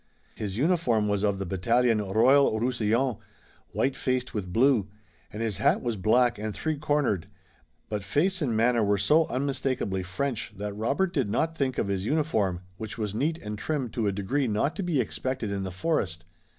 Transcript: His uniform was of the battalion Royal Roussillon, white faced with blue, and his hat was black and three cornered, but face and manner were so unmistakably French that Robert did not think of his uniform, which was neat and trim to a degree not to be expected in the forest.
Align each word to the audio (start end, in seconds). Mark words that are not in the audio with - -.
His 0.33 0.57
uniform 0.57 1.07
was 1.07 1.23
of 1.23 1.37
the 1.37 1.45
battalion 1.45 1.99
Royal 2.01 2.59
Roussillon, 2.59 3.17
white 3.71 3.95
faced 3.95 4.33
with 4.33 4.51
blue, 4.51 4.87
and 5.31 5.43
his 5.43 5.59
hat 5.59 5.83
was 5.83 5.95
black 5.95 6.39
and 6.39 6.55
three 6.55 6.75
cornered, 6.79 7.27
but 7.87 8.03
face 8.03 8.41
and 8.41 8.57
manner 8.57 8.83
were 8.83 8.97
so 8.97 9.27
unmistakably 9.27 10.01
French 10.01 10.53
that 10.57 10.75
Robert 10.75 11.13
did 11.13 11.29
not 11.29 11.55
think 11.55 11.77
of 11.77 11.87
his 11.87 12.03
uniform, 12.03 12.61
which 12.77 12.97
was 12.97 13.13
neat 13.13 13.37
and 13.43 13.59
trim 13.59 13.89
to 13.91 14.07
a 14.07 14.11
degree 14.11 14.47
not 14.47 14.75
to 14.77 14.81
be 14.81 14.99
expected 14.99 15.51
in 15.51 15.61
the 15.61 15.69
forest. 15.71 16.25